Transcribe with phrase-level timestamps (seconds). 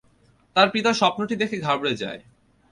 [0.55, 2.21] তার পিতা স্বপ্নটি দেখে ঘাবড়ে যায়।